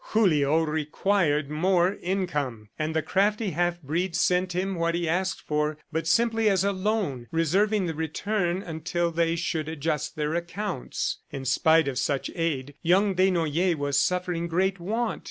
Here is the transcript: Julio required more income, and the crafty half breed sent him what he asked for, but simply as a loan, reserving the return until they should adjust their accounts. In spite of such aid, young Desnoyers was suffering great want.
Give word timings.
Julio 0.13 0.63
required 0.63 1.51
more 1.51 1.93
income, 2.01 2.69
and 2.79 2.95
the 2.95 3.03
crafty 3.03 3.51
half 3.51 3.79
breed 3.83 4.15
sent 4.15 4.53
him 4.53 4.73
what 4.73 4.95
he 4.95 5.07
asked 5.07 5.41
for, 5.41 5.77
but 5.91 6.07
simply 6.07 6.49
as 6.49 6.63
a 6.63 6.71
loan, 6.71 7.27
reserving 7.31 7.85
the 7.85 7.93
return 7.93 8.63
until 8.63 9.11
they 9.11 9.35
should 9.35 9.69
adjust 9.69 10.15
their 10.15 10.33
accounts. 10.33 11.19
In 11.29 11.45
spite 11.45 11.87
of 11.87 11.99
such 11.99 12.31
aid, 12.33 12.73
young 12.81 13.13
Desnoyers 13.13 13.75
was 13.75 13.99
suffering 13.99 14.47
great 14.47 14.79
want. 14.79 15.19